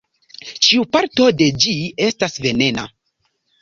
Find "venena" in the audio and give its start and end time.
2.49-2.93